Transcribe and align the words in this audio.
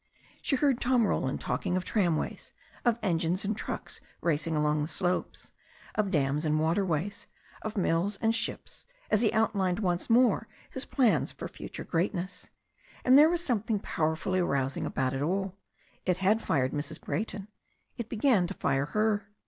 She 0.41 0.55
heard 0.55 0.81
Tom 0.81 1.05
Ro 1.05 1.19
land 1.19 1.39
talking 1.41 1.77
of 1.77 1.85
tramways, 1.85 2.53
of 2.83 2.97
engines 3.03 3.45
and 3.45 3.55
trucks 3.55 4.01
racing 4.19 4.55
along 4.55 4.81
the 4.81 4.87
slopes, 4.87 5.51
of 5.93 6.09
dams 6.09 6.43
and 6.43 6.59
waterways, 6.59 7.27
of 7.61 7.77
mills 7.77 8.17
and 8.19 8.33
ships, 8.33 8.87
as 9.11 9.21
he 9.21 9.31
outlined 9.31 9.77
once 9.77 10.09
more 10.09 10.47
his 10.71 10.85
plans 10.87 11.31
for 11.31 11.47
future 11.47 11.83
greatness. 11.83 12.49
And 13.05 13.15
there 13.15 13.29
was 13.29 13.45
something 13.45 13.77
powerfully 13.79 14.39
arousing 14.39 14.87
about 14.87 15.13
it 15.13 15.21
all. 15.21 15.53
It 16.03 16.17
had 16.17 16.41
fired 16.41 16.71
Mrs. 16.71 16.99
Brayton. 16.99 17.47
It 17.95 18.09
began 18.09 18.47
to 18.47 18.55
fire 18.55 18.85
her. 18.85 19.29